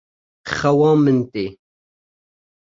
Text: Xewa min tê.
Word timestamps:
Xewa 0.55 0.91
min 1.03 1.19
tê. 1.31 1.45